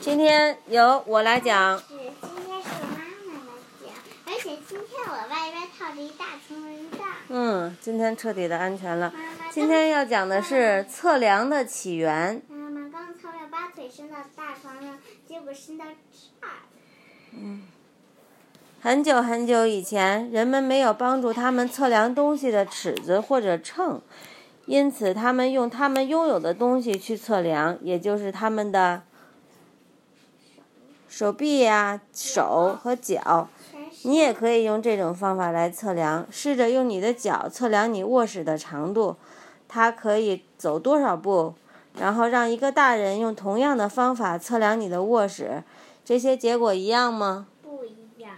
[0.00, 1.78] 今天由我来讲。
[1.78, 1.98] 是，今
[2.46, 3.52] 天是妈妈来
[3.84, 3.92] 讲，
[4.24, 7.00] 而且今天我外边套着一大层蚊帐。
[7.28, 9.12] 嗯，今天彻底的安全了。
[9.14, 12.40] 妈妈，今天要讲的是测量的起源。
[12.48, 16.52] 妈妈刚才要把腿伸到大床上，结果伸到这儿。
[17.32, 17.62] 嗯
[18.80, 24.00] 很久很久以前，人们没有帮助他们测量东西的尺子或者秤，
[24.64, 29.02] 因此他们用他们拥有的东西去测量，也就是他们的
[31.10, 33.48] 手臂呀、手和脚。
[34.04, 39.16] 你也可以用这种方法来测量，试着用你的脚测量你卧室的长度，
[39.68, 41.52] 它可以走多少步，
[41.98, 45.62] 然后让一个大人用同样的方法测量你的卧室，
[46.02, 47.48] 这些结果一样吗？
[47.60, 48.36] 不一样。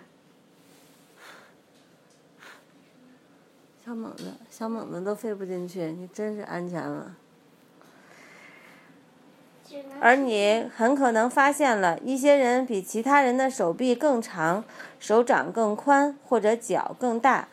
[3.85, 7.15] 小猛子，小猛子都飞不进去，你真是安全了。
[10.01, 14.65] 而你很可能发现了一些人比其他人的手臂更长，
[14.99, 17.49] 手掌更宽，或者脚更大，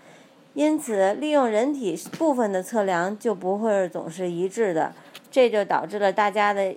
[0.54, 4.94] 因此利用人体部分的测量就不会总是一致的，
[5.30, 6.76] 这就导致了大家的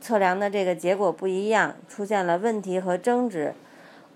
[0.00, 3.54] 测量的这个结果不一样，出现了问题和争执。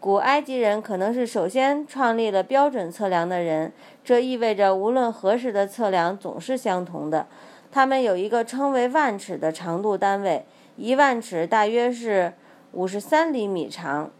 [0.01, 3.73] 古埃及人可能是首先创立了标准测量的人，
[4.05, 7.27] 这意味着无论何时的测量总是相同的。
[7.75, 12.33] 他们有一个称为万尺的长度单位，一万尺大约是
[12.70, 14.12] 五十三厘米长。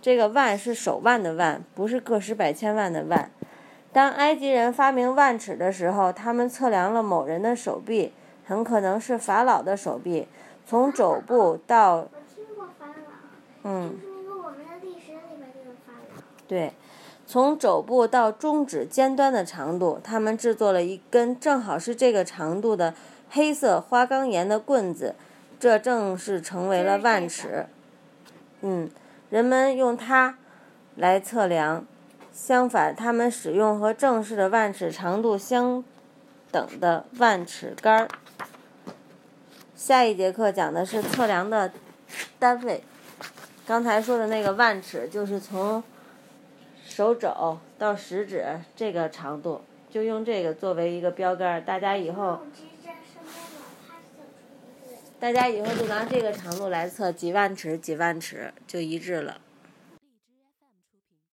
[0.00, 3.30] 这个万是手腕的腕，不是个十百千万的万。
[3.92, 8.12] 当埃及人发明万尺的时候，他们测量了某人的手臂，
[8.44, 10.26] 很可能是法老的手臂，
[10.66, 13.96] 从肘部到我听过法老，嗯。
[16.48, 16.72] 对，
[17.26, 22.94] 从肘部到中指尖端的长度，他们制作了一根正好是这个长度的
[23.30, 25.14] 黑色花岗岩的棍子，
[25.58, 27.66] 这正是成为了万尺。
[28.60, 28.90] 嗯，
[29.30, 30.36] 人们用它
[30.96, 31.86] 来测量。
[32.32, 35.84] 相反，他们使用和正式的万尺长度相
[36.50, 38.08] 等的万尺杆儿。
[39.76, 41.70] 下一节课讲的是测量的
[42.38, 42.82] 单位。
[43.66, 45.82] 刚才说的那个万尺，就是从
[46.92, 48.44] 手肘到食指
[48.76, 51.64] 这个长度，就用这个作为一个标杆。
[51.64, 52.40] 大家以后。
[55.18, 59.40] 大家以后就拿这个长度来测几万尺，几万尺就一致了。